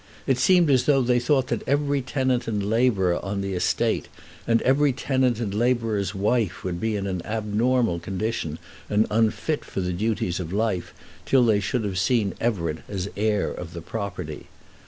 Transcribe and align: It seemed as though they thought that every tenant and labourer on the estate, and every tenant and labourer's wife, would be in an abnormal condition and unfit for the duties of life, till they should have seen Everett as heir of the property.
It 0.25 0.39
seemed 0.39 0.71
as 0.71 0.85
though 0.85 1.03
they 1.03 1.19
thought 1.19 1.45
that 1.49 1.61
every 1.67 2.01
tenant 2.01 2.47
and 2.47 2.67
labourer 2.67 3.23
on 3.23 3.41
the 3.41 3.53
estate, 3.53 4.07
and 4.47 4.59
every 4.63 4.93
tenant 4.93 5.39
and 5.39 5.53
labourer's 5.53 6.15
wife, 6.15 6.63
would 6.63 6.79
be 6.79 6.95
in 6.95 7.05
an 7.05 7.21
abnormal 7.23 7.99
condition 7.99 8.57
and 8.89 9.05
unfit 9.11 9.63
for 9.63 9.79
the 9.79 9.93
duties 9.93 10.39
of 10.39 10.51
life, 10.51 10.95
till 11.27 11.45
they 11.45 11.59
should 11.59 11.83
have 11.83 11.99
seen 11.99 12.33
Everett 12.41 12.79
as 12.89 13.09
heir 13.15 13.51
of 13.51 13.73
the 13.73 13.81
property. 13.83 14.47